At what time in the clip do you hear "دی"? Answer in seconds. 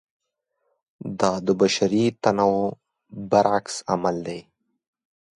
4.27-4.39